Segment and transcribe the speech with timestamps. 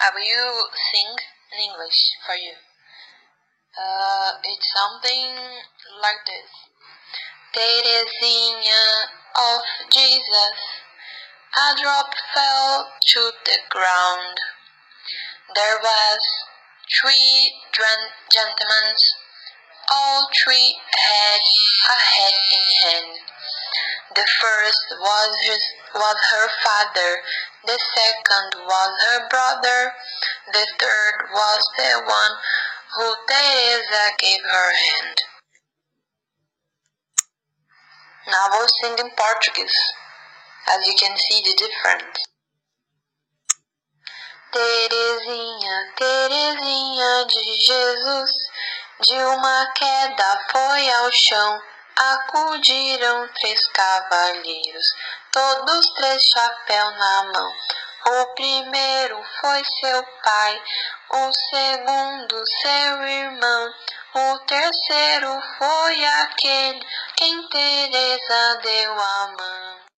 [0.00, 1.12] I will sing
[1.52, 2.56] in English for you.
[3.76, 5.36] Uh, it's something
[6.00, 6.50] like this.
[7.52, 9.04] Teresinha
[9.36, 9.60] of
[9.92, 10.56] Jesus,
[11.54, 14.36] a drop fell to the ground.
[15.54, 16.20] There was
[17.00, 17.52] three
[18.32, 18.94] gentlemen,
[19.90, 21.40] all three had
[21.90, 23.19] a head in hand.
[24.14, 25.62] The first was his
[25.94, 27.22] was her father,
[27.64, 29.94] the second was her brother,
[30.52, 32.36] the third was the one
[32.96, 35.16] who Teresa gave her hand.
[38.26, 39.78] Now I will sing in Portuguese,
[40.68, 42.18] as you can see the difference.
[44.52, 48.32] Terezinha, Terezinha de Jesus,
[49.02, 51.62] de uma queda foi ao chão.
[51.96, 54.86] Acudiram três cavalheiros,
[55.32, 57.54] todos três chapéu na mão.
[58.06, 60.62] O primeiro foi seu pai,
[61.10, 63.74] o segundo seu irmão,
[64.14, 69.89] o terceiro foi aquele quem Teresa deu a mão.